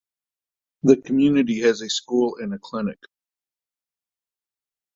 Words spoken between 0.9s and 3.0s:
community has a school and a clinic.